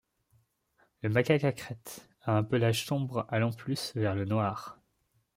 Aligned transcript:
Le 1.03 1.09
Macaque 1.09 1.43
à 1.43 1.51
Crête 1.51 2.09
a 2.23 2.35
un 2.35 2.43
pelage 2.43 2.87
sombre 2.87 3.27
allant 3.29 3.51
plus 3.53 3.91
vers 3.95 4.15
le 4.15 4.25
noir. 4.25 4.79